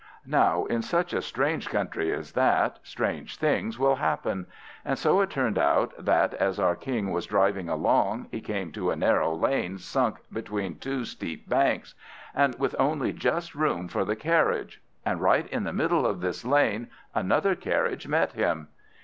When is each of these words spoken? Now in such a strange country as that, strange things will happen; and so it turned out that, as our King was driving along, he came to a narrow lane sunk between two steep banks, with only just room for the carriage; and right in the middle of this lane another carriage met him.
Now 0.25 0.65
in 0.65 0.81
such 0.81 1.13
a 1.13 1.21
strange 1.21 1.69
country 1.69 2.11
as 2.11 2.31
that, 2.31 2.79
strange 2.81 3.37
things 3.37 3.77
will 3.77 3.97
happen; 3.97 4.47
and 4.83 4.97
so 4.97 5.21
it 5.21 5.29
turned 5.29 5.59
out 5.59 5.93
that, 6.03 6.33
as 6.33 6.59
our 6.59 6.75
King 6.75 7.11
was 7.11 7.27
driving 7.27 7.69
along, 7.69 8.27
he 8.31 8.41
came 8.41 8.71
to 8.71 8.89
a 8.89 8.95
narrow 8.95 9.31
lane 9.35 9.77
sunk 9.77 10.17
between 10.33 10.79
two 10.79 11.05
steep 11.05 11.47
banks, 11.47 11.93
with 12.57 12.73
only 12.79 13.13
just 13.13 13.53
room 13.53 13.87
for 13.87 14.03
the 14.03 14.15
carriage; 14.15 14.81
and 15.05 15.21
right 15.21 15.45
in 15.49 15.65
the 15.65 15.71
middle 15.71 16.07
of 16.07 16.19
this 16.21 16.43
lane 16.43 16.87
another 17.13 17.53
carriage 17.53 18.07
met 18.07 18.31
him. 18.31 18.69